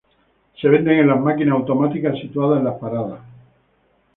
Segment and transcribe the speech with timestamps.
[0.59, 3.19] Se venden en las máquinas automáticas situadas en las paradas.